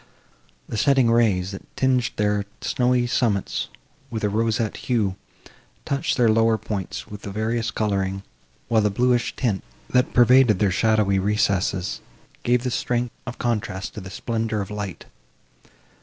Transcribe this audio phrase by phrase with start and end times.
[0.67, 3.67] The setting rays, that tinged their snowy summits
[4.09, 5.15] with a roseate hue,
[5.85, 8.23] touched their lower points with various colouring,
[8.67, 12.01] while the bluish tint, that pervaded their shadowy recesses,
[12.41, 15.05] gave the strength of contrast to the splendour of light.